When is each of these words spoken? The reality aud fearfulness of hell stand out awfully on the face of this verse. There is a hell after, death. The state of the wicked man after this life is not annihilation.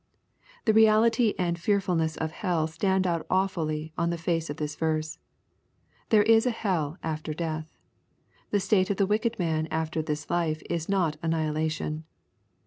The 0.65 0.73
reality 0.73 1.35
aud 1.37 1.59
fearfulness 1.59 2.17
of 2.17 2.31
hell 2.31 2.65
stand 2.65 3.05
out 3.05 3.23
awfully 3.29 3.93
on 3.99 4.09
the 4.09 4.17
face 4.17 4.49
of 4.49 4.57
this 4.57 4.75
verse. 4.75 5.19
There 6.09 6.23
is 6.23 6.47
a 6.47 6.49
hell 6.49 6.97
after, 7.03 7.35
death. 7.35 7.77
The 8.49 8.59
state 8.59 8.89
of 8.89 8.97
the 8.97 9.05
wicked 9.05 9.37
man 9.37 9.67
after 9.69 10.01
this 10.01 10.27
life 10.27 10.63
is 10.67 10.89
not 10.89 11.17
annihilation. 11.21 12.05